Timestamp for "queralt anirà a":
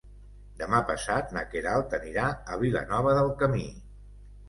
1.53-2.61